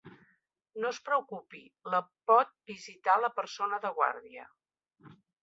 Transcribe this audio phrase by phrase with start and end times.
[0.85, 1.61] No es preocupi,
[1.95, 1.99] la
[2.31, 4.49] pot visitar la persona de guàrdia.